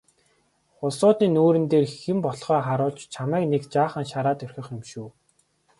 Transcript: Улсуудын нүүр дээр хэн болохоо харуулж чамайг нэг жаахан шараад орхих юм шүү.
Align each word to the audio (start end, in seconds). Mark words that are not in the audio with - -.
Улсуудын 0.83 1.31
нүүр 1.35 1.55
дээр 1.71 1.85
хэн 2.01 2.17
болохоо 2.25 2.59
харуулж 2.67 2.99
чамайг 3.13 3.45
нэг 3.49 3.63
жаахан 3.73 4.05
шараад 4.11 4.39
орхих 4.45 4.67
юм 4.75 4.81
шүү. 4.91 5.07